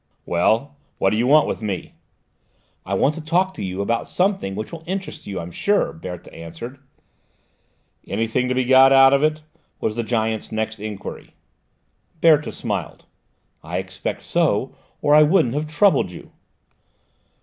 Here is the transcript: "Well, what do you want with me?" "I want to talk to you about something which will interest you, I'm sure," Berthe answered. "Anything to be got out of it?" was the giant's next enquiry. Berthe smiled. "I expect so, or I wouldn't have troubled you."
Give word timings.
"Well, 0.25 0.77
what 0.97 1.11
do 1.11 1.15
you 1.15 1.27
want 1.27 1.45
with 1.45 1.61
me?" 1.61 1.93
"I 2.87 2.95
want 2.95 3.13
to 3.13 3.21
talk 3.21 3.53
to 3.53 3.63
you 3.63 3.83
about 3.83 4.07
something 4.07 4.55
which 4.55 4.71
will 4.71 4.83
interest 4.87 5.27
you, 5.27 5.39
I'm 5.39 5.51
sure," 5.51 5.93
Berthe 5.93 6.27
answered. 6.33 6.79
"Anything 8.07 8.49
to 8.49 8.55
be 8.55 8.65
got 8.65 8.91
out 8.91 9.13
of 9.13 9.21
it?" 9.21 9.43
was 9.79 9.95
the 9.95 10.01
giant's 10.01 10.51
next 10.51 10.79
enquiry. 10.79 11.35
Berthe 12.19 12.51
smiled. 12.51 13.05
"I 13.63 13.77
expect 13.77 14.23
so, 14.23 14.75
or 15.03 15.13
I 15.13 15.21
wouldn't 15.21 15.53
have 15.53 15.67
troubled 15.67 16.09
you." 16.09 16.31